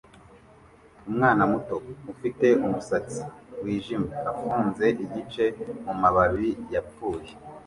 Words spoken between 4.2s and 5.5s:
afunze igice